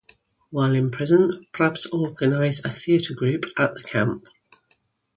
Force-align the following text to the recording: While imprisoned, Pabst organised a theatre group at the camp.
While 0.49 0.73
imprisoned, 0.73 1.45
Pabst 1.53 1.85
organised 1.93 2.65
a 2.65 2.71
theatre 2.71 3.13
group 3.13 3.43
at 3.55 3.75
the 3.75 3.83
camp. 3.83 4.25